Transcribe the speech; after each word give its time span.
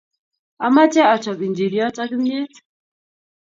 Amache 0.65 1.01
achop 1.15 1.39
injiriot 1.47 1.97
ak 2.03 2.09
kimnyet 2.11 2.53